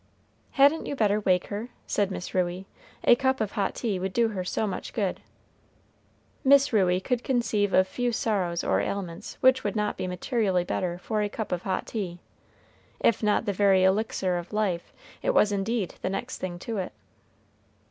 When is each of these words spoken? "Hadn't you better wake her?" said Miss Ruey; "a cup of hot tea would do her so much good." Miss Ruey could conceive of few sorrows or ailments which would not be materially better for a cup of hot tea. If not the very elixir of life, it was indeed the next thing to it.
"Hadn't 0.53 0.87
you 0.87 0.95
better 0.95 1.19
wake 1.19 1.45
her?" 1.53 1.69
said 1.85 2.09
Miss 2.09 2.33
Ruey; 2.33 2.65
"a 3.03 3.15
cup 3.15 3.39
of 3.39 3.51
hot 3.51 3.75
tea 3.75 3.99
would 3.99 4.13
do 4.13 4.29
her 4.29 4.43
so 4.43 4.65
much 4.65 4.93
good." 4.93 5.21
Miss 6.43 6.73
Ruey 6.73 6.99
could 6.99 7.23
conceive 7.23 7.71
of 7.71 7.87
few 7.87 8.11
sorrows 8.11 8.63
or 8.63 8.79
ailments 8.81 9.37
which 9.41 9.63
would 9.63 9.75
not 9.75 9.97
be 9.97 10.07
materially 10.07 10.63
better 10.63 10.97
for 10.97 11.21
a 11.21 11.29
cup 11.29 11.51
of 11.51 11.61
hot 11.61 11.85
tea. 11.85 12.17
If 12.99 13.21
not 13.21 13.45
the 13.45 13.53
very 13.53 13.83
elixir 13.83 14.39
of 14.39 14.53
life, 14.53 14.91
it 15.21 15.35
was 15.35 15.51
indeed 15.51 15.93
the 16.01 16.09
next 16.09 16.37
thing 16.39 16.57
to 16.57 16.77
it. 16.77 16.93